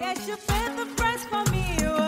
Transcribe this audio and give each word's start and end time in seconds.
Yes, 0.00 0.26
you 0.26 0.36
paid 0.48 0.78
the 0.78 0.86
price 0.96 1.24
for 1.26 1.44
me. 1.50 1.76
Oh. 1.82 1.99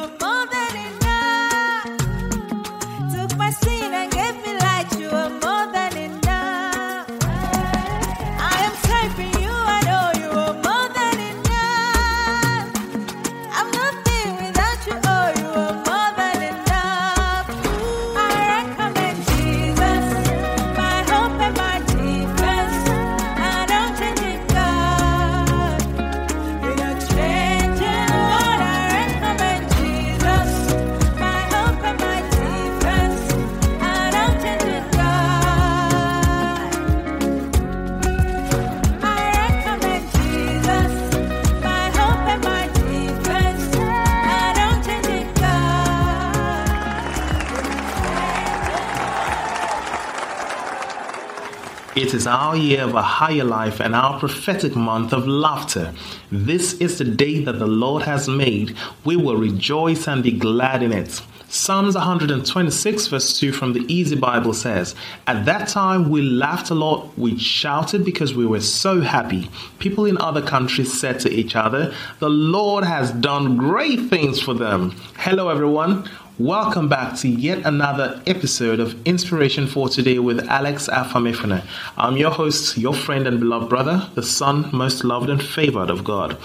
It 52.13 52.17
is 52.17 52.27
our 52.27 52.55
year 52.55 52.83
of 52.83 52.95
a 52.95 53.01
higher 53.01 53.43
life 53.43 53.81
and 53.81 53.95
our 53.95 54.19
prophetic 54.19 54.77
month 54.77 55.15
of 55.15 55.27
laughter. 55.27 55.95
This 56.31 56.75
is 56.75 56.99
the 56.99 57.07
day 57.07 57.43
that 57.43 57.59
the 57.59 57.67
Lord 57.67 58.03
has 58.03 58.29
made. 58.29 58.77
We 59.03 59.17
will 59.17 59.39
rejoice 59.39 60.07
and 60.07 60.23
be 60.23 60.33
glad 60.33 60.83
in 60.83 60.93
it. 60.93 61.23
Psalms 61.49 61.95
126, 61.95 63.07
verse 63.07 63.39
2 63.39 63.53
from 63.53 63.73
the 63.73 63.85
Easy 63.91 64.15
Bible 64.15 64.53
says, 64.53 64.95
At 65.27 65.47
that 65.47 65.69
time 65.69 66.11
we 66.11 66.21
laughed 66.21 66.69
a 66.69 66.75
lot, 66.75 67.17
we 67.17 67.39
shouted 67.39 68.05
because 68.05 68.35
we 68.35 68.47
were 68.47 68.61
so 68.61 69.01
happy. 69.01 69.51
People 69.79 70.05
in 70.05 70.19
other 70.19 70.43
countries 70.43 70.99
said 70.99 71.19
to 71.21 71.31
each 71.31 71.57
other, 71.57 71.95
The 72.19 72.29
Lord 72.29 72.85
has 72.85 73.11
done 73.11 73.57
great 73.57 74.11
things 74.11 74.39
for 74.39 74.53
them. 74.53 74.91
Hello, 75.17 75.49
everyone. 75.49 76.11
Welcome 76.43 76.89
back 76.89 77.17
to 77.19 77.29
yet 77.29 77.65
another 77.65 78.21
episode 78.27 78.81
of 78.81 79.01
Inspiration 79.07 79.69
for 79.69 79.89
Today 79.89 80.19
with 80.19 80.45
Alex 80.49 80.89
Afamefuna. 80.89 81.65
I'm 81.97 82.17
your 82.17 82.33
host, 82.33 82.77
your 82.77 82.95
friend 82.95 83.29
and 83.29 83.39
beloved 83.39 83.69
brother, 83.69 84.11
the 84.17 84.25
son 84.25 84.69
most 84.73 85.05
loved 85.05 85.31
and 85.31 85.41
favored 85.41 85.89
of 85.89 86.03
God. 86.03 86.37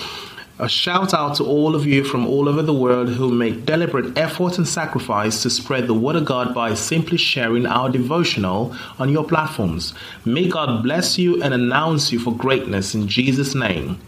A 0.59 0.70
shout 0.70 1.16
out 1.16 1.38
to 1.38 1.44
all 1.45 1.73
of 1.73 1.88
you 1.88 2.04
from 2.04 2.28
all 2.28 2.48
over 2.48 2.62
the 2.62 2.76
world 2.76 3.09
who 3.09 3.31
make 3.31 3.66
deliberate 3.66 4.16
effort 4.16 4.59
and 4.59 4.67
sacrifice 4.67 5.42
to 5.42 5.50
spread 5.50 5.88
the 5.88 5.95
Word 5.95 6.16
of 6.16 6.26
God 6.26 6.54
by 6.54 6.76
simply 6.76 7.17
sharing 7.17 7.66
our 7.66 7.89
devotional 7.89 8.76
on 9.00 9.09
your 9.09 9.23
platforms. 9.23 9.95
May 10.23 10.48
God 10.48 10.84
bless 10.84 11.17
you 11.17 11.42
and 11.42 11.56
announce 11.56 12.11
you 12.11 12.20
for 12.20 12.38
greatness 12.38 12.94
in 12.94 13.08
Jesus' 13.08 13.56
name. 13.56 14.00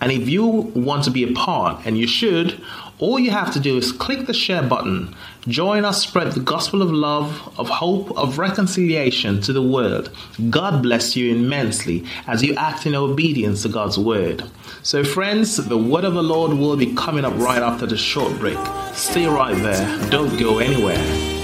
And 0.00 0.12
if 0.12 0.28
you 0.28 0.46
want 0.46 1.04
to 1.04 1.10
be 1.10 1.24
a 1.24 1.32
part, 1.32 1.84
and 1.86 1.96
you 1.98 2.06
should, 2.06 2.60
all 2.98 3.18
you 3.18 3.30
have 3.30 3.52
to 3.52 3.60
do 3.60 3.76
is 3.76 3.92
click 3.92 4.26
the 4.26 4.34
share 4.34 4.62
button. 4.62 5.14
Join 5.48 5.84
us 5.84 6.02
spread 6.02 6.32
the 6.32 6.40
gospel 6.40 6.82
of 6.82 6.90
love, 6.90 7.52
of 7.58 7.68
hope, 7.68 8.16
of 8.16 8.38
reconciliation 8.38 9.40
to 9.42 9.52
the 9.52 9.62
world. 9.62 10.10
God 10.50 10.82
bless 10.82 11.14
you 11.14 11.34
immensely 11.34 12.04
as 12.26 12.42
you 12.42 12.54
act 12.54 12.86
in 12.86 12.94
obedience 12.94 13.62
to 13.62 13.68
God's 13.68 13.98
word. 13.98 14.44
So, 14.82 15.04
friends, 15.04 15.56
the 15.56 15.78
word 15.78 16.04
of 16.04 16.14
the 16.14 16.22
Lord 16.22 16.52
will 16.52 16.76
be 16.76 16.94
coming 16.94 17.24
up 17.24 17.36
right 17.36 17.62
after 17.62 17.86
the 17.86 17.96
short 17.96 18.38
break. 18.38 18.58
Stay 18.94 19.26
right 19.26 19.56
there, 19.62 20.10
don't 20.10 20.38
go 20.38 20.58
anywhere. 20.58 21.35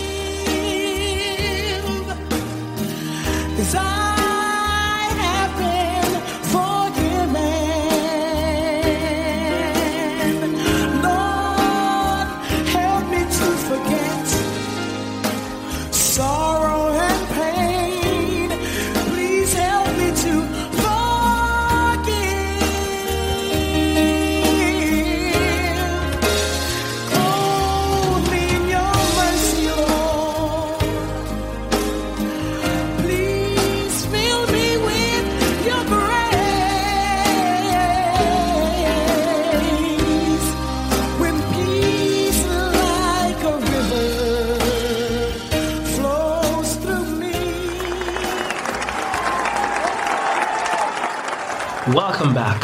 Welcome 51.88 52.32
back. 52.32 52.62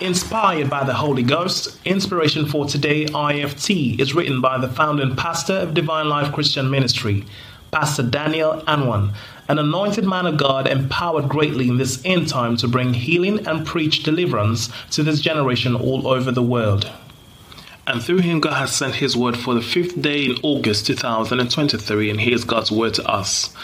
Inspired 0.00 0.68
by 0.68 0.82
the 0.82 0.92
Holy 0.92 1.22
Ghost, 1.22 1.78
Inspiration 1.84 2.46
for 2.46 2.66
Today 2.66 3.04
IFT 3.04 4.00
is 4.00 4.12
written 4.12 4.40
by 4.40 4.58
the 4.58 4.66
founder 4.66 5.14
pastor 5.14 5.52
of 5.52 5.72
Divine 5.72 6.08
Life 6.08 6.34
Christian 6.34 6.68
Ministry, 6.68 7.24
Pastor 7.70 8.02
Daniel 8.02 8.60
Anwan, 8.66 9.14
an 9.48 9.60
anointed 9.60 10.04
man 10.04 10.26
of 10.26 10.36
God 10.36 10.66
empowered 10.66 11.28
greatly 11.28 11.68
in 11.68 11.78
this 11.78 12.02
end 12.04 12.28
time 12.28 12.56
to 12.56 12.66
bring 12.66 12.92
healing 12.92 13.46
and 13.46 13.64
preach 13.64 14.02
deliverance 14.02 14.68
to 14.90 15.04
this 15.04 15.20
generation 15.20 15.76
all 15.76 16.08
over 16.08 16.32
the 16.32 16.42
world. 16.42 16.90
And 17.86 18.02
through 18.02 18.22
him, 18.22 18.40
God 18.40 18.54
has 18.54 18.74
sent 18.74 18.96
his 18.96 19.16
word 19.16 19.36
for 19.36 19.54
the 19.54 19.62
fifth 19.62 20.02
day 20.02 20.24
in 20.24 20.38
August 20.42 20.88
2023, 20.88 22.10
and 22.10 22.20
here's 22.20 22.42
God's 22.42 22.72
word 22.72 22.94
to 22.94 23.08
us 23.08 23.54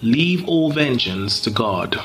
Leave 0.00 0.48
all 0.48 0.72
vengeance 0.72 1.40
to 1.40 1.50
God. 1.50 2.00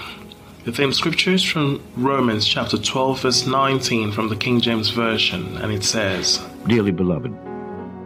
The 0.66 0.72
theme 0.72 0.94
scripture 0.94 1.30
is 1.30 1.44
from 1.44 1.80
Romans 1.96 2.48
chapter 2.48 2.80
12, 2.80 3.22
verse 3.22 3.46
19 3.46 4.12
from 4.12 4.30
the 4.30 4.36
King 4.36 4.60
James 4.60 4.90
Version, 4.90 5.58
and 5.58 5.72
it 5.72 5.84
says, 5.84 6.44
Dearly 6.66 6.92
beloved, 6.92 7.32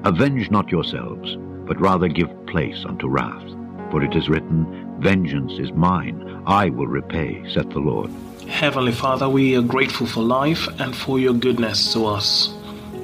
avenge 0.04 0.52
not 0.52 0.70
yourselves, 0.70 1.38
but 1.66 1.80
rather 1.80 2.10
give 2.10 2.30
place 2.48 2.84
unto 2.86 3.08
wrath. 3.08 3.46
For 3.92 4.04
it 4.04 4.14
is 4.14 4.28
written, 4.28 5.00
Vengeance 5.00 5.54
is 5.54 5.72
mine, 5.72 6.44
I 6.46 6.70
will 6.70 6.88
repay, 6.88 7.46
saith 7.50 7.70
the 7.70 7.80
Lord. 7.80 8.12
Heavenly 8.50 8.92
Father, 8.92 9.30
we 9.30 9.56
are 9.56 9.62
grateful 9.62 10.06
for 10.06 10.22
life 10.22 10.68
and 10.82 10.94
for 10.94 11.18
your 11.18 11.36
goodness 11.36 11.94
to 11.94 12.08
us. 12.08 12.54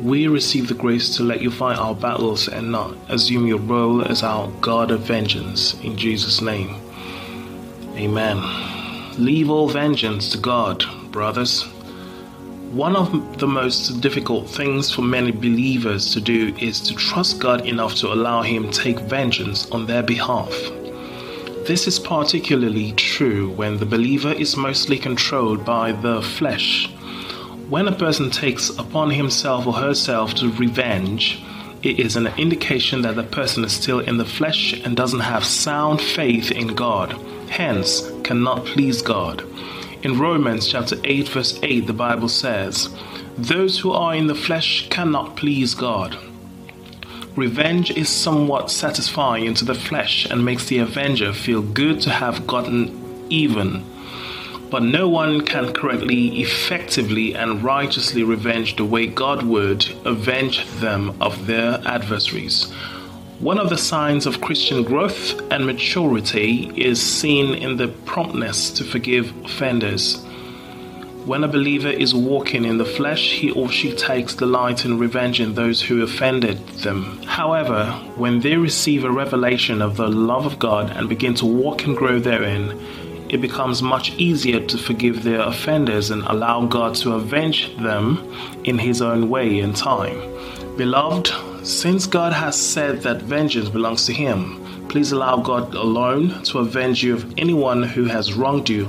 We 0.01 0.27
receive 0.27 0.67
the 0.67 0.73
grace 0.73 1.15
to 1.15 1.23
let 1.23 1.41
you 1.41 1.49
fight 1.49 1.77
our 1.77 1.95
battles 1.95 2.49
and 2.49 2.73
not 2.73 2.97
assume 3.07 3.47
your 3.47 3.59
role 3.59 4.03
as 4.03 4.21
our 4.21 4.51
God 4.59 4.91
of 4.91 5.03
vengeance. 5.03 5.75
In 5.81 5.95
Jesus' 5.95 6.41
name. 6.41 6.75
Amen. 7.95 8.74
Leave 9.17 9.49
all 9.49 9.69
vengeance 9.69 10.29
to 10.31 10.37
God, 10.37 10.83
brothers. 11.09 11.63
One 12.71 12.97
of 12.97 13.39
the 13.39 13.47
most 13.47 14.01
difficult 14.01 14.49
things 14.49 14.91
for 14.91 15.03
many 15.03 15.31
believers 15.31 16.11
to 16.13 16.19
do 16.19 16.53
is 16.59 16.81
to 16.81 16.95
trust 16.95 17.39
God 17.39 17.65
enough 17.65 17.95
to 17.95 18.11
allow 18.11 18.41
Him 18.41 18.69
take 18.71 18.99
vengeance 18.99 19.71
on 19.71 19.85
their 19.85 20.03
behalf. 20.03 20.51
This 21.65 21.87
is 21.87 21.97
particularly 21.97 22.91
true 22.91 23.51
when 23.51 23.77
the 23.77 23.85
believer 23.85 24.33
is 24.33 24.57
mostly 24.57 24.97
controlled 24.97 25.63
by 25.63 25.93
the 25.93 26.21
flesh. 26.21 26.91
When 27.69 27.87
a 27.87 27.95
person 27.95 28.29
takes 28.29 28.69
upon 28.69 29.11
himself 29.11 29.65
or 29.65 29.73
herself 29.73 30.33
to 30.35 30.51
revenge, 30.51 31.41
it 31.83 31.99
is 32.01 32.17
an 32.17 32.27
indication 32.37 33.01
that 33.03 33.15
the 33.15 33.23
person 33.23 33.63
is 33.63 33.71
still 33.71 33.99
in 34.01 34.17
the 34.17 34.25
flesh 34.25 34.73
and 34.73 34.97
doesn't 34.97 35.21
have 35.21 35.45
sound 35.45 36.01
faith 36.01 36.51
in 36.51 36.75
God, 36.75 37.17
hence, 37.49 38.11
cannot 38.23 38.65
please 38.65 39.01
God. 39.01 39.43
In 40.03 40.19
Romans 40.19 40.67
chapter 40.67 40.97
8, 41.03 41.29
verse 41.29 41.59
8, 41.63 41.87
the 41.87 41.93
Bible 41.93 42.29
says, 42.29 42.89
Those 43.37 43.79
who 43.79 43.91
are 43.91 44.13
in 44.13 44.27
the 44.27 44.35
flesh 44.35 44.87
cannot 44.89 45.35
please 45.35 45.73
God. 45.73 46.17
Revenge 47.35 47.91
is 47.91 48.07
somewhat 48.07 48.71
satisfying 48.71 49.53
to 49.55 49.65
the 49.65 49.75
flesh 49.75 50.25
and 50.25 50.45
makes 50.45 50.67
the 50.67 50.79
avenger 50.79 51.33
feel 51.33 51.61
good 51.61 51.99
to 52.01 52.09
have 52.09 52.47
gotten 52.47 53.25
even. 53.29 53.83
But 54.69 54.83
no 54.83 55.09
one 55.09 55.41
can 55.41 55.73
correctly, 55.73 56.41
effectively, 56.41 57.35
and 57.35 57.63
righteously 57.63 58.23
revenge 58.23 58.75
the 58.75 58.85
way 58.85 59.07
God 59.07 59.43
would 59.43 59.85
avenge 60.05 60.65
them 60.79 61.15
of 61.21 61.45
their 61.45 61.81
adversaries. 61.85 62.73
One 63.39 63.59
of 63.59 63.69
the 63.69 63.77
signs 63.77 64.25
of 64.25 64.39
Christian 64.39 64.83
growth 64.83 65.41
and 65.51 65.65
maturity 65.65 66.71
is 66.73 67.01
seen 67.01 67.53
in 67.53 67.75
the 67.75 67.89
promptness 68.05 68.71
to 68.71 68.85
forgive 68.85 69.33
offenders. 69.43 70.23
When 71.25 71.43
a 71.43 71.49
believer 71.49 71.89
is 71.89 72.15
walking 72.15 72.63
in 72.63 72.77
the 72.77 72.85
flesh, 72.85 73.33
he 73.33 73.51
or 73.51 73.69
she 73.69 73.93
takes 73.93 74.35
delight 74.35 74.85
in 74.85 74.97
revenging 74.97 75.53
those 75.53 75.81
who 75.81 76.01
offended 76.01 76.65
them. 76.79 77.21
However, 77.23 77.91
when 78.15 78.39
they 78.39 78.55
receive 78.55 79.03
a 79.03 79.11
revelation 79.11 79.81
of 79.81 79.97
the 79.97 80.07
love 80.07 80.45
of 80.45 80.57
God 80.57 80.91
and 80.91 81.09
begin 81.09 81.33
to 81.35 81.45
walk 81.45 81.83
and 81.83 81.97
grow 81.97 82.19
therein, 82.19 82.79
it 83.27 83.41
becomes 83.41 83.81
much 83.81 84.13
easier 84.13 84.65
to 84.65 84.77
forgive 84.77 85.23
their 85.23 85.41
offenders 85.41 86.09
and 86.09 86.23
allow 86.23 86.67
God 86.67 86.95
to 86.95 87.15
avenge 87.15 87.75
them 87.77 88.33
in 88.63 88.77
His 88.77 89.01
own 89.01 89.29
way 89.29 89.59
and 89.59 89.75
time. 89.75 90.17
Beloved, 90.77 91.31
since 91.65 92.07
God 92.07 92.31
has 92.31 92.55
said 92.55 93.01
that 93.01 93.21
vengeance 93.21 93.69
belongs 93.69 94.05
to 94.05 94.13
Him, 94.13 94.87
please 94.87 95.11
allow 95.11 95.37
God 95.37 95.73
alone 95.73 96.43
to 96.43 96.59
avenge 96.59 97.03
you 97.03 97.15
of 97.15 97.37
anyone 97.37 97.83
who 97.83 98.05
has 98.05 98.33
wronged 98.33 98.69
you 98.69 98.87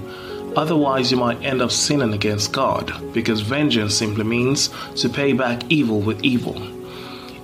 Otherwise, 0.56 1.10
you 1.10 1.18
might 1.18 1.42
end 1.42 1.60
up 1.60 1.70
sinning 1.70 2.14
against 2.14 2.50
God, 2.50 3.12
because 3.12 3.42
vengeance 3.42 3.94
simply 3.94 4.24
means 4.24 4.70
to 4.96 5.10
pay 5.10 5.34
back 5.34 5.62
evil 5.68 6.00
with 6.00 6.24
evil. 6.24 6.56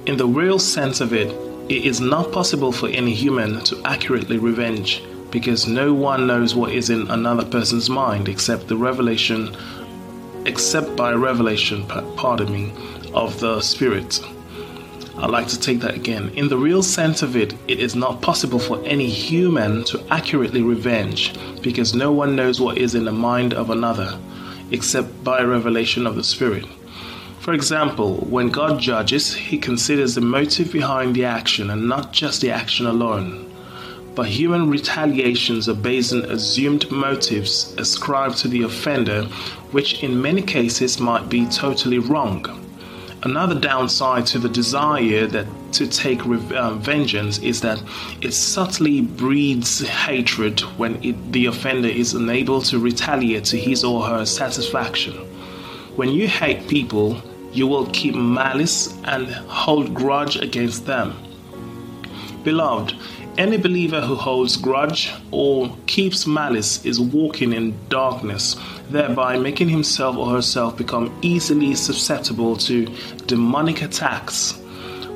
In 0.06 0.16
the 0.16 0.26
real 0.26 0.58
sense 0.58 1.02
of 1.02 1.12
it, 1.12 1.30
it 1.70 1.84
is 1.84 2.00
not 2.00 2.32
possible 2.32 2.72
for 2.72 2.88
any 2.88 3.12
human 3.12 3.62
to 3.64 3.82
accurately 3.84 4.38
revenge, 4.38 5.04
because 5.30 5.68
no 5.68 5.92
one 5.92 6.26
knows 6.26 6.54
what 6.54 6.72
is 6.72 6.88
in 6.88 7.10
another 7.10 7.44
person's 7.44 7.90
mind 7.90 8.30
except 8.30 8.66
the 8.68 8.76
revelation, 8.76 9.54
except 10.46 10.96
by 10.96 11.12
revelation, 11.12 11.86
pardon 12.16 12.50
me, 12.50 12.72
of 13.12 13.38
the 13.40 13.60
Spirit. 13.60 14.20
I'd 15.18 15.30
like 15.30 15.48
to 15.48 15.60
take 15.60 15.80
that 15.80 15.94
again. 15.94 16.30
In 16.30 16.48
the 16.48 16.56
real 16.56 16.82
sense 16.82 17.22
of 17.22 17.36
it, 17.36 17.54
it 17.68 17.80
is 17.80 17.94
not 17.94 18.22
possible 18.22 18.58
for 18.58 18.82
any 18.84 19.08
human 19.08 19.84
to 19.84 20.02
accurately 20.10 20.62
revenge 20.62 21.34
because 21.60 21.94
no 21.94 22.12
one 22.12 22.34
knows 22.34 22.60
what 22.60 22.78
is 22.78 22.94
in 22.94 23.04
the 23.04 23.12
mind 23.12 23.52
of 23.52 23.70
another 23.70 24.18
except 24.70 25.22
by 25.22 25.42
revelation 25.42 26.06
of 26.06 26.16
the 26.16 26.24
Spirit. 26.24 26.66
For 27.40 27.52
example, 27.52 28.16
when 28.30 28.48
God 28.48 28.80
judges, 28.80 29.34
he 29.34 29.58
considers 29.58 30.14
the 30.14 30.20
motive 30.20 30.72
behind 30.72 31.14
the 31.14 31.24
action 31.24 31.70
and 31.70 31.88
not 31.88 32.12
just 32.12 32.40
the 32.40 32.50
action 32.50 32.86
alone. 32.86 33.52
But 34.14 34.26
human 34.26 34.70
retaliations 34.70 35.68
are 35.68 35.74
based 35.74 36.12
on 36.12 36.24
assumed 36.26 36.90
motives 36.90 37.74
ascribed 37.78 38.38
to 38.38 38.48
the 38.48 38.62
offender, 38.62 39.24
which 39.72 40.02
in 40.02 40.22
many 40.22 40.42
cases 40.42 41.00
might 41.00 41.28
be 41.28 41.46
totally 41.46 41.98
wrong. 41.98 42.46
Another 43.24 43.54
downside 43.54 44.26
to 44.26 44.40
the 44.40 44.48
desire 44.48 45.26
that 45.28 45.46
to 45.74 45.86
take 45.86 46.26
um, 46.26 46.80
vengeance 46.80 47.38
is 47.38 47.60
that 47.60 47.80
it 48.20 48.32
subtly 48.32 49.00
breeds 49.00 49.80
hatred 49.80 50.60
when 50.76 51.02
it, 51.04 51.32
the 51.32 51.46
offender 51.46 51.88
is 51.88 52.14
unable 52.14 52.60
to 52.62 52.80
retaliate 52.80 53.44
to 53.44 53.56
his 53.56 53.84
or 53.84 54.04
her 54.04 54.24
satisfaction. 54.24 55.14
When 55.94 56.08
you 56.08 56.26
hate 56.26 56.66
people, 56.66 57.22
you 57.52 57.68
will 57.68 57.86
keep 57.86 58.16
malice 58.16 58.98
and 59.04 59.28
hold 59.28 59.94
grudge 59.94 60.36
against 60.36 60.86
them. 60.86 61.14
Beloved, 62.42 62.94
any 63.38 63.56
believer 63.56 64.00
who 64.00 64.14
holds 64.14 64.56
grudge 64.56 65.12
or 65.30 65.74
keeps 65.86 66.26
malice 66.26 66.84
is 66.84 67.00
walking 67.00 67.52
in 67.52 67.74
darkness, 67.88 68.56
thereby 68.90 69.38
making 69.38 69.68
himself 69.68 70.16
or 70.16 70.30
herself 70.30 70.76
become 70.76 71.16
easily 71.22 71.74
susceptible 71.74 72.56
to 72.56 72.86
demonic 73.26 73.82
attacks. 73.82 74.52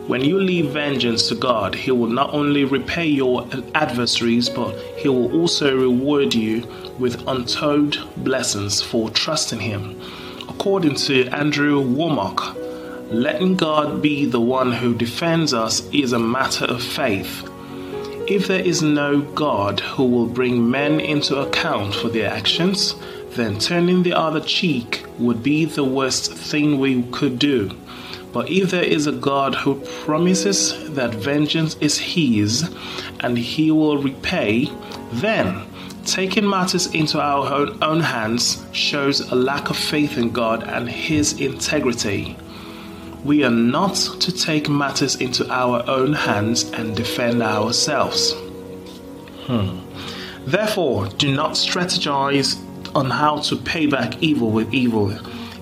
When 0.06 0.24
you 0.24 0.38
leave 0.38 0.70
vengeance 0.70 1.28
to 1.28 1.34
God, 1.34 1.74
He 1.74 1.90
will 1.90 2.06
not 2.06 2.32
only 2.32 2.62
repay 2.64 3.06
your 3.06 3.44
adversaries, 3.74 4.48
but 4.48 4.72
He 4.96 5.08
will 5.08 5.32
also 5.34 5.76
reward 5.76 6.32
you 6.32 6.64
with 6.96 7.26
untold 7.26 7.98
blessings 8.18 8.80
for 8.80 9.10
trusting 9.10 9.58
Him. 9.58 10.00
According 10.48 10.94
to 11.06 11.26
Andrew 11.30 11.82
Wommack, 11.82 12.38
letting 13.10 13.56
God 13.56 14.00
be 14.00 14.26
the 14.26 14.40
one 14.40 14.70
who 14.72 14.94
defends 14.94 15.52
us 15.52 15.84
is 15.90 16.12
a 16.12 16.20
matter 16.20 16.66
of 16.66 16.80
faith. 16.82 17.50
If 18.28 18.49
there 18.49 18.61
is 18.61 18.82
no 18.82 19.20
God 19.20 19.78
who 19.78 20.05
will 20.05 20.26
bring 20.26 20.69
men 20.69 20.99
into 20.99 21.38
account 21.38 21.94
for 21.94 22.08
their 22.08 22.28
actions, 22.28 22.96
then 23.31 23.56
turning 23.61 24.02
the 24.02 24.14
other 24.14 24.40
cheek 24.40 25.05
would 25.20 25.44
be 25.44 25.64
the 25.64 25.84
worst 25.84 26.32
thing 26.32 26.81
we 26.81 27.05
could 27.12 27.38
do. 27.38 27.70
But 28.32 28.50
if 28.50 28.73
there 28.73 28.82
is 28.82 29.06
a 29.06 29.12
God 29.12 29.55
who 29.55 29.76
promises 30.05 30.93
that 30.94 31.14
vengeance 31.14 31.76
is 31.76 31.99
His 31.99 32.69
and 33.20 33.38
He 33.38 33.70
will 33.70 33.99
repay, 33.99 34.73
then 35.12 35.62
taking 36.05 36.50
matters 36.50 36.88
into 36.88 37.20
our 37.20 37.73
own, 37.81 38.00
hands 38.00 38.67
shows 38.73 39.20
a 39.20 39.37
lack 39.37 39.70
of 39.70 39.76
faith 39.76 40.19
in 40.19 40.31
God 40.31 40.64
and 40.64 40.88
His 40.88 41.40
integrity 41.40 42.37
we 43.26 43.43
are 43.43 43.50
not 43.50 43.96
to 44.20 44.31
take 44.31 44.69
matters 44.69 45.17
into 45.17 45.50
our 45.52 45.82
own 45.88 46.12
hands 46.12 46.70
and 46.70 46.94
defend 46.94 47.43
ourselves. 47.43 48.34
Hmm. 49.46 49.81
Therefore, 50.46 51.08
do 51.08 51.34
not 51.34 51.52
strategize 51.52 52.56
on 52.94 53.11
how 53.11 53.38
to 53.38 53.56
pay 53.56 53.87
back 53.87 54.23
evil 54.23 54.50
with 54.50 54.73
evil. 54.73 55.11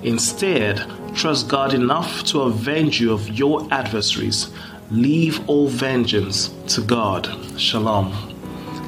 Instead, 0.03 0.87
trust 1.15 1.49
God 1.49 1.73
enough 1.73 2.23
to 2.25 2.43
avenge 2.43 3.01
you 3.01 3.13
of 3.15 3.31
your 3.31 3.67
adversaries. 3.71 4.51
Leave 4.91 5.49
all 5.49 5.69
vengeance 5.69 6.49
to 6.75 6.83
God. 6.83 7.27
Shalom. 7.59 8.13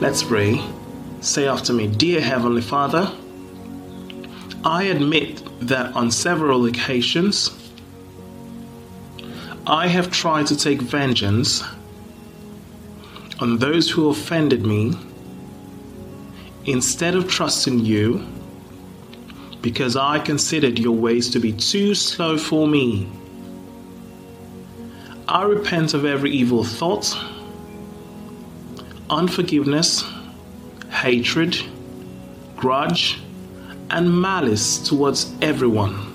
Let's 0.00 0.22
pray. 0.22 0.62
Say 1.20 1.48
after 1.48 1.72
me 1.72 1.86
Dear 1.86 2.20
Heavenly 2.20 2.60
Father, 2.60 3.10
I 4.64 4.84
admit 4.84 5.42
that 5.60 5.96
on 5.96 6.10
several 6.10 6.66
occasions, 6.66 7.55
I 9.68 9.88
have 9.88 10.12
tried 10.12 10.46
to 10.46 10.56
take 10.56 10.80
vengeance 10.80 11.64
on 13.40 13.58
those 13.58 13.90
who 13.90 14.08
offended 14.08 14.64
me 14.64 14.92
instead 16.66 17.16
of 17.16 17.28
trusting 17.28 17.80
you 17.80 18.24
because 19.62 19.96
I 19.96 20.20
considered 20.20 20.78
your 20.78 20.92
ways 20.92 21.30
to 21.30 21.40
be 21.40 21.52
too 21.52 21.96
slow 21.96 22.38
for 22.38 22.68
me. 22.68 23.08
I 25.26 25.42
repent 25.42 25.94
of 25.94 26.04
every 26.04 26.30
evil 26.30 26.62
thought, 26.62 27.18
unforgiveness, 29.10 30.08
hatred, 30.90 31.58
grudge, 32.54 33.18
and 33.90 34.20
malice 34.20 34.78
towards 34.78 35.34
everyone 35.42 36.05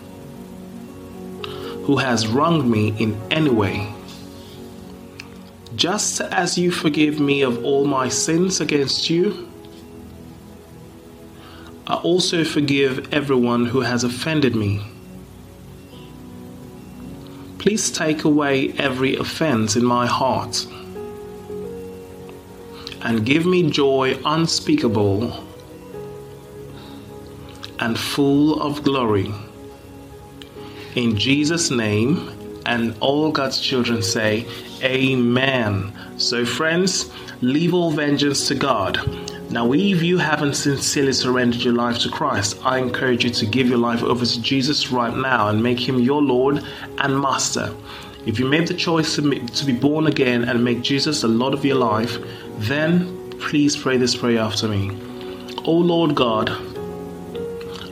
who 1.84 1.98
has 1.98 2.28
wronged 2.28 2.70
me 2.70 2.96
in 3.00 3.20
any 3.32 3.50
way. 3.50 3.92
Just 5.76 6.22
as 6.22 6.58
you 6.58 6.72
forgive 6.72 7.20
me 7.20 7.42
of 7.42 7.64
all 7.64 7.86
my 7.86 8.10
sins 8.10 8.62
against 8.62 9.10
you, 9.10 9.50
I 11.88 11.96
also 11.96 12.44
forgive 12.44 13.14
everyone 13.14 13.66
who 13.66 13.82
has 13.82 14.04
offended 14.04 14.56
me. 14.56 14.82
Please 17.58 17.92
take 17.92 18.24
away 18.24 18.74
every 18.74 19.16
offense 19.16 19.76
in 19.76 19.84
my 19.84 20.06
heart 20.06 20.66
and 23.02 23.26
give 23.26 23.46
me 23.46 23.70
joy 23.70 24.18
unspeakable 24.26 25.48
and 27.80 27.98
full 27.98 28.62
of 28.62 28.84
glory. 28.84 29.34
In 30.96 31.18
Jesus' 31.18 31.72
name, 31.72 32.30
and 32.66 32.96
all 33.00 33.32
God's 33.32 33.60
children 33.60 34.02
say, 34.02 34.46
Amen. 34.84 35.94
So, 36.18 36.46
friends, 36.46 37.12
leave 37.42 37.74
all 37.74 37.92
vengeance 37.92 38.48
to 38.50 38.56
God. 38.56 39.00
Now, 39.52 39.72
if 39.74 40.02
you 40.02 40.18
haven't 40.18 40.56
sincerely 40.56 41.14
surrendered 41.14 41.62
your 41.62 41.74
life 41.74 42.00
to 42.00 42.10
Christ, 42.10 42.60
I 42.64 42.78
encourage 42.80 43.24
you 43.24 43.30
to 43.32 43.46
give 43.46 43.68
your 43.68 43.78
life 43.78 44.04
over 44.04 44.26
to 44.26 44.42
Jesus 44.42 44.92
right 44.92 45.16
now 45.16 45.50
and 45.50 45.62
make 45.62 45.80
him 45.80 46.00
your 46.00 46.22
Lord 46.22 46.64
and 46.98 47.20
Master. 47.20 47.74
If 48.26 48.40
you 48.40 48.48
made 48.48 48.68
the 48.68 48.74
choice 48.74 49.16
to 49.16 49.66
be 49.66 49.74
born 49.74 50.08
again 50.08 50.44
and 50.44 50.64
make 50.64 50.82
Jesus 50.82 51.22
the 51.22 51.28
Lord 51.28 51.54
of 51.54 51.66
your 51.66 51.76
life, 51.76 52.18
then 52.60 53.30
please 53.40 53.76
pray 53.76 53.98
this 53.98 54.16
prayer 54.16 54.40
after 54.40 54.68
me. 54.68 54.92
O 55.66 55.72
Lord 55.72 56.16
God, 56.16 56.50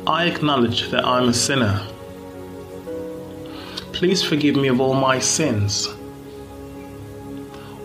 I 0.08 0.26
acknowledge 0.26 0.90
that 0.92 1.06
I'm 1.06 1.30
a 1.30 1.34
sinner 1.34 1.86
Please 4.00 4.24
forgive 4.24 4.56
me 4.56 4.70
of 4.70 4.80
all 4.80 4.94
my 4.94 5.20
sins. 5.20 5.90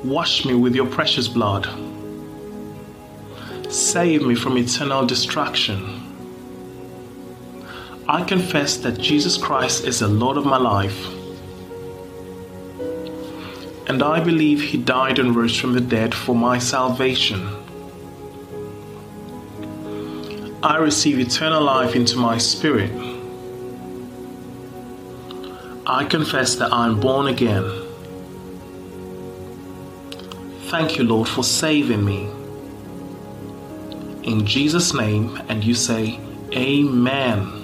Wash 0.04 0.44
me 0.44 0.54
with 0.54 0.76
your 0.76 0.86
precious 0.86 1.26
blood. 1.26 1.66
Save 3.68 4.22
me 4.24 4.36
from 4.36 4.56
eternal 4.56 5.04
destruction. 5.04 6.00
I 8.08 8.22
confess 8.22 8.76
that 8.76 9.00
Jesus 9.00 9.36
Christ 9.36 9.86
is 9.86 9.98
the 9.98 10.06
Lord 10.06 10.36
of 10.36 10.46
my 10.46 10.56
life. 10.56 11.04
And 13.88 14.00
I 14.00 14.20
believe 14.20 14.62
He 14.62 14.78
died 14.78 15.18
and 15.18 15.34
rose 15.34 15.58
from 15.58 15.72
the 15.72 15.80
dead 15.80 16.14
for 16.14 16.36
my 16.36 16.60
salvation. 16.60 17.44
I 20.62 20.76
receive 20.76 21.18
eternal 21.18 21.64
life 21.64 21.96
into 21.96 22.16
my 22.18 22.38
spirit 22.38 23.13
I 25.86 26.04
confess 26.04 26.54
that 26.56 26.72
I'm 26.72 26.98
born 26.98 27.26
again. 27.26 27.64
Thank 30.70 30.96
you, 30.96 31.04
Lord, 31.04 31.28
for 31.28 31.44
saving 31.44 32.04
me. 32.04 32.30
In 34.22 34.46
Jesus' 34.46 34.94
name, 34.94 35.38
and 35.48 35.62
you 35.62 35.74
say, 35.74 36.18
Amen. 36.52 37.63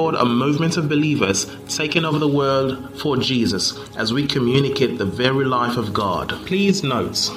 a 0.09 0.25
movement 0.25 0.77
of 0.77 0.89
believers 0.89 1.45
taking 1.67 2.03
over 2.05 2.17
the 2.17 2.27
world 2.27 2.99
for 2.99 3.15
Jesus 3.17 3.77
as 3.95 4.11
we 4.11 4.25
communicate 4.25 4.97
the 4.97 5.05
very 5.05 5.45
life 5.45 5.77
of 5.77 5.93
God. 5.93 6.29
Please 6.47 6.83
note, 6.83 7.29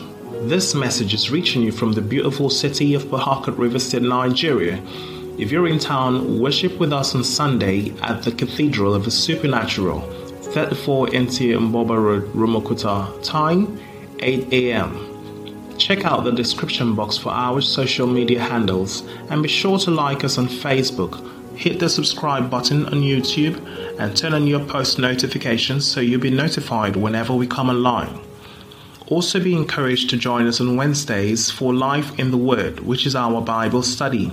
this 0.48 0.74
message 0.74 1.12
is 1.12 1.30
reaching 1.30 1.62
you 1.62 1.70
from 1.70 1.92
the 1.92 2.00
beautiful 2.00 2.48
city 2.48 2.94
of 2.94 3.08
Harcourt 3.10 3.56
River 3.58 3.78
State, 3.78 4.02
Nigeria. 4.02 4.82
If 5.38 5.52
you're 5.52 5.68
in 5.68 5.78
town, 5.78 6.40
worship 6.40 6.78
with 6.78 6.92
us 6.92 7.14
on 7.14 7.22
Sunday 7.22 7.92
at 8.02 8.22
the 8.22 8.32
Cathedral 8.32 8.94
of 8.94 9.04
the 9.04 9.10
Supernatural, 9.10 10.00
34 10.54 11.08
NT 11.08 11.12
Mgbuoba 11.60 12.02
Road, 12.02 12.32
Rumuokwuta. 12.32 13.22
Time 13.22 13.78
8 14.20 14.52
a.m. 14.52 15.76
Check 15.76 16.04
out 16.04 16.24
the 16.24 16.32
description 16.32 16.94
box 16.94 17.18
for 17.18 17.28
our 17.30 17.60
social 17.60 18.06
media 18.06 18.40
handles 18.40 19.02
and 19.28 19.42
be 19.42 19.48
sure 19.48 19.78
to 19.80 19.90
like 19.90 20.24
us 20.24 20.38
on 20.38 20.46
Facebook 20.46 21.33
hit 21.56 21.78
the 21.78 21.88
subscribe 21.88 22.50
button 22.50 22.86
on 22.86 23.02
YouTube 23.02 23.56
and 23.98 24.16
turn 24.16 24.34
on 24.34 24.46
your 24.46 24.64
post 24.64 24.98
notifications 24.98 25.86
so 25.86 26.00
you'll 26.00 26.20
be 26.20 26.30
notified 26.30 26.96
whenever 26.96 27.34
we 27.34 27.46
come 27.46 27.70
online. 27.70 28.20
Also, 29.08 29.38
be 29.38 29.54
encouraged 29.54 30.08
to 30.10 30.16
join 30.16 30.46
us 30.46 30.60
on 30.60 30.76
Wednesdays 30.76 31.50
for 31.50 31.74
Life 31.74 32.18
in 32.18 32.30
the 32.30 32.38
Word, 32.38 32.80
which 32.80 33.06
is 33.06 33.14
our 33.14 33.40
Bible 33.40 33.82
study. 33.82 34.32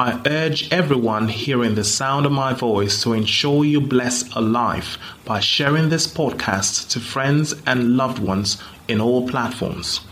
I 0.00 0.22
urge 0.26 0.72
everyone 0.72 1.26
hearing 1.26 1.74
the 1.74 1.82
sound 1.82 2.24
of 2.24 2.30
my 2.30 2.52
voice 2.54 3.02
to 3.02 3.14
ensure 3.14 3.64
you 3.64 3.80
bless 3.80 4.32
a 4.36 4.40
life 4.40 4.96
by 5.24 5.40
sharing 5.40 5.88
this 5.88 6.06
podcast 6.06 6.88
to 6.90 7.00
friends 7.00 7.52
and 7.66 7.96
loved 7.96 8.20
ones 8.20 8.62
in 8.86 9.00
all 9.00 9.28
platforms. 9.28 10.02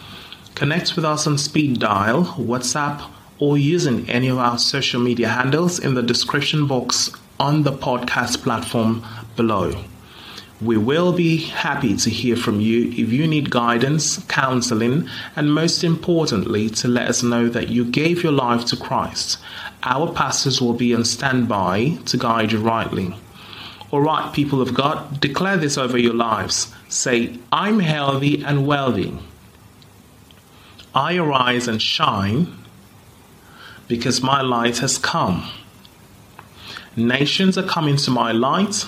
Connect 0.56 0.96
with 0.96 1.04
us 1.04 1.28
on 1.28 1.38
speed 1.38 1.78
dial, 1.78 2.24
WhatsApp, 2.36 3.00
or 3.38 3.56
using 3.56 4.10
any 4.10 4.26
of 4.26 4.38
our 4.38 4.58
social 4.58 5.00
media 5.00 5.28
handles 5.28 5.78
in 5.78 5.94
the 5.94 6.02
description 6.02 6.66
box 6.66 7.12
on 7.38 7.62
the 7.62 7.70
podcast 7.70 8.42
platform 8.42 9.04
below. 9.36 9.84
We 10.60 10.78
will 10.78 11.12
be 11.12 11.36
happy 11.36 11.96
to 11.98 12.08
hear 12.08 12.34
from 12.34 12.60
you 12.62 12.88
if 12.88 13.12
you 13.12 13.26
need 13.26 13.50
guidance, 13.50 14.24
counseling, 14.24 15.06
and 15.36 15.52
most 15.52 15.84
importantly, 15.84 16.70
to 16.70 16.88
let 16.88 17.08
us 17.08 17.22
know 17.22 17.48
that 17.50 17.68
you 17.68 17.84
gave 17.84 18.22
your 18.22 18.32
life 18.32 18.64
to 18.66 18.76
Christ. 18.76 19.36
Our 19.82 20.10
pastors 20.12 20.62
will 20.62 20.72
be 20.72 20.94
on 20.94 21.04
standby 21.04 21.98
to 22.06 22.16
guide 22.16 22.52
you 22.52 22.60
rightly. 22.60 23.14
All 23.90 24.00
right, 24.00 24.32
people 24.32 24.62
of 24.62 24.72
God, 24.72 25.20
declare 25.20 25.58
this 25.58 25.76
over 25.76 25.98
your 25.98 26.14
lives. 26.14 26.74
Say, 26.88 27.38
I'm 27.52 27.80
healthy 27.80 28.42
and 28.42 28.66
wealthy. 28.66 29.16
I 30.94 31.16
arise 31.16 31.68
and 31.68 31.82
shine 31.82 32.56
because 33.88 34.22
my 34.22 34.40
light 34.40 34.78
has 34.78 34.96
come. 34.96 35.50
Nations 36.96 37.58
are 37.58 37.62
coming 37.62 37.96
to 37.98 38.10
my 38.10 38.32
light 38.32 38.86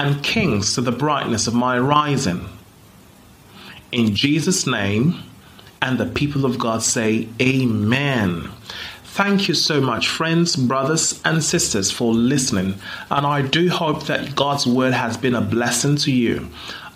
and 0.00 0.24
kings 0.24 0.72
to 0.72 0.80
the 0.80 0.90
brightness 0.90 1.46
of 1.46 1.52
my 1.52 1.78
rising. 1.78 2.48
In 3.92 4.14
Jesus' 4.14 4.66
name, 4.66 5.22
and 5.82 5.98
the 5.98 6.06
people 6.06 6.46
of 6.46 6.58
God 6.58 6.82
say, 6.82 7.28
Amen. 7.38 8.48
Thank 9.04 9.46
you 9.46 9.52
so 9.52 9.78
much, 9.78 10.08
friends, 10.08 10.56
brothers, 10.56 11.20
and 11.22 11.44
sisters, 11.44 11.90
for 11.90 12.14
listening. 12.14 12.76
And 13.10 13.26
I 13.26 13.42
do 13.42 13.68
hope 13.68 14.04
that 14.06 14.34
God's 14.34 14.66
word 14.66 14.94
has 14.94 15.18
been 15.18 15.34
a 15.34 15.42
blessing 15.42 15.96
to 15.96 16.10
you. 16.10 16.48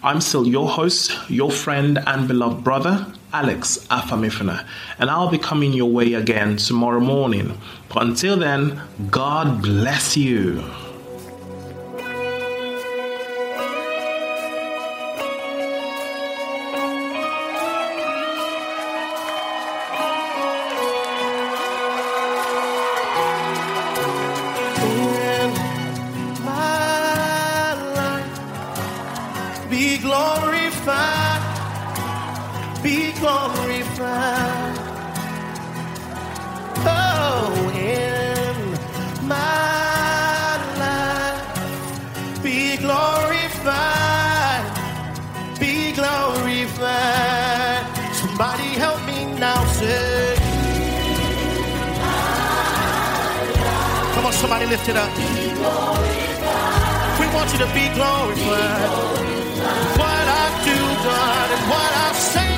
I'm 0.02 0.23
still 0.23 0.46
your 0.49 0.70
host, 0.70 1.12
your 1.28 1.50
friend, 1.50 1.99
and 2.06 2.26
beloved 2.26 2.64
brother, 2.64 3.06
Alex 3.34 3.87
Afamefuna, 3.90 4.66
and 4.99 5.11
I'll 5.11 5.28
be 5.28 5.38
coming 5.38 5.75
your 5.75 5.90
way 5.90 6.14
again 6.14 6.56
tomorrow 6.56 7.00
morning. 7.00 7.58
But 7.90 8.04
until 8.04 8.38
then, 8.38 8.80
God 9.11 9.61
bless 9.61 10.16
you. 10.16 10.64
Somebody 48.36 48.70
help 48.82 49.00
me 49.06 49.26
now, 49.38 49.64
say. 49.66 50.34
Come 54.12 54.26
on, 54.26 54.32
somebody 54.32 54.66
lift 54.66 54.88
it 54.88 54.96
up. 54.96 55.08
We 57.20 57.26
want 57.32 57.52
you 57.52 57.58
to 57.58 57.70
be 57.78 57.86
glorified. 57.94 58.90
What 60.00 60.26
I 60.42 60.46
do, 60.66 60.78
God, 61.06 61.48
and 61.54 61.62
what 61.70 61.92
I 62.06 62.12
say, 62.32 62.53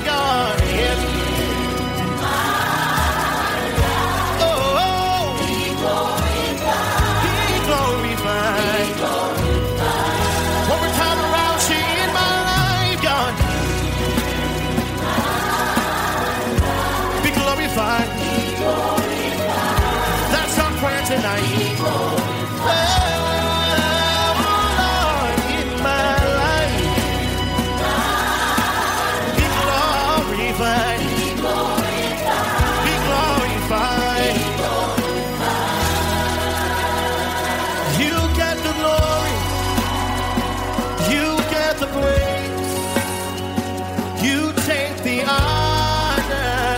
honor. 45.29 46.77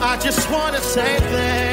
I 0.00 0.18
just 0.22 0.50
want 0.50 0.76
to 0.76 0.82
say 0.82 1.18
thank 1.18 1.65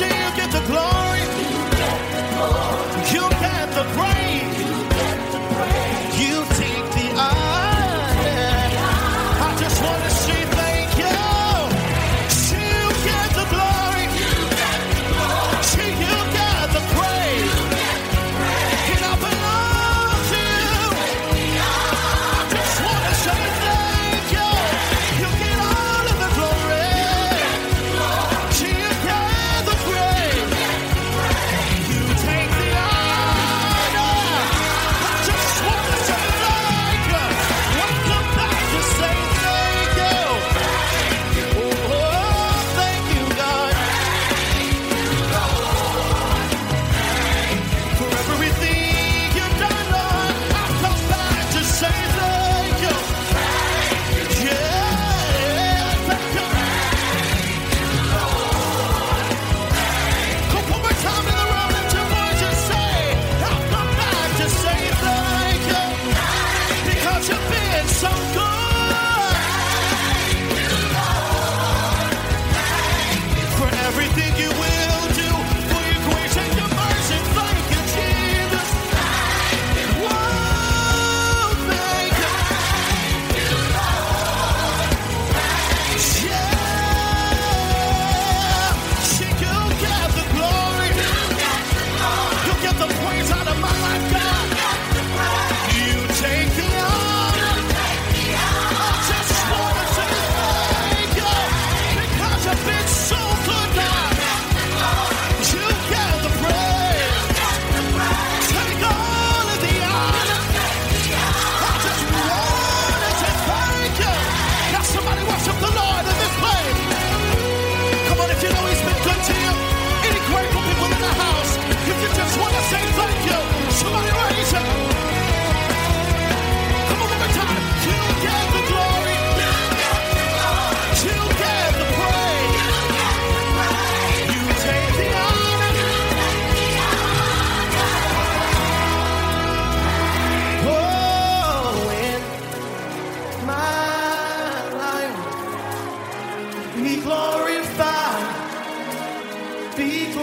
she'll 0.00 0.34
get 0.34 0.50
the 0.50 0.60
glory. 0.66 0.99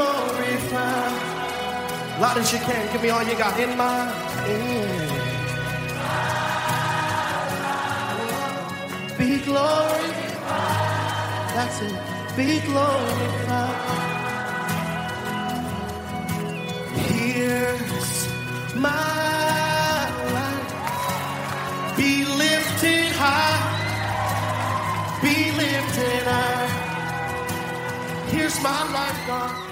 glorified. 0.08 1.15
Loud 2.22 2.38
as 2.38 2.52
you 2.54 2.60
can, 2.60 2.91
give 2.91 3.02
me 3.02 3.10
all 3.10 3.24
you 3.24 3.38
got 3.38 3.60
in 3.60 3.78
my. 3.78 4.12
Be 9.17 9.39
glorified. 9.39 10.38
That's 11.56 11.82
it. 11.82 11.96
Be 12.38 12.60
glorified. 12.67 13.96
Here's 17.10 18.28
my 18.76 20.10
life. 20.38 20.72
Be 21.98 22.26
lifted 22.26 23.12
high. 23.22 23.62
Be 25.22 25.52
lifted 25.63 26.24
high. 26.32 26.70
Here's 28.32 28.58
my 28.62 28.84
life, 28.91 29.28
God. 29.28 29.66